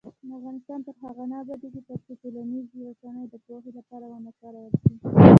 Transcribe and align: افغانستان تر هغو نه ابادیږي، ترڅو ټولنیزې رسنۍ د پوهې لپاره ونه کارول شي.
افغانستان 0.35 0.79
تر 0.85 0.95
هغو 1.01 1.23
نه 1.31 1.35
ابادیږي، 1.43 1.81
ترڅو 1.87 2.11
ټولنیزې 2.21 2.79
رسنۍ 2.87 3.25
د 3.29 3.35
پوهې 3.45 3.71
لپاره 3.77 4.05
ونه 4.11 4.31
کارول 4.39 4.69
شي. 4.81 4.93